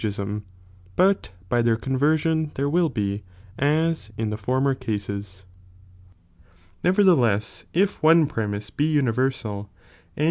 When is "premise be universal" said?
8.25-9.69